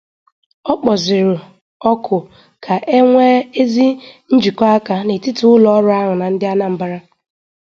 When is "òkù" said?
1.89-2.17